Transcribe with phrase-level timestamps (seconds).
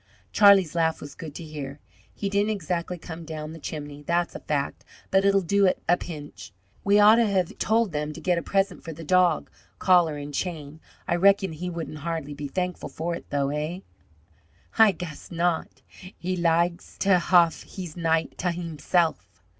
[0.31, 1.79] Charlie's laugh was good to hear.
[2.11, 5.95] "He didn't exactly come down the chimney, that's a fact, but it'll do at a
[5.95, 6.51] pinch.
[6.83, 10.33] We ought to have told them to get a present for the dog collar and
[10.33, 10.79] chain.
[11.07, 13.81] I reckon he wouldn't hardly be thankful for it, though, eh?"
[14.79, 15.83] "Ay gass not.
[16.01, 19.29] Ha liges ta haf hes nights ta hemself."